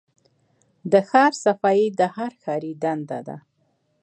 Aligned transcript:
د 0.91 0.93
ښار 1.09 1.31
صفايي 1.43 1.87
د 1.99 2.01
هر 2.15 2.31
ښاري 2.41 2.73
دنده 2.83 3.19
ده. 3.27 3.37